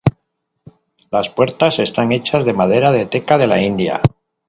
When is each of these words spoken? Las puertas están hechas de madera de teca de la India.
Las 1.11 1.29
puertas 1.29 1.77
están 1.77 2.11
hechas 2.11 2.43
de 2.43 2.53
madera 2.53 2.91
de 2.91 3.05
teca 3.05 3.37
de 3.37 3.45
la 3.45 3.61
India. 3.61 4.01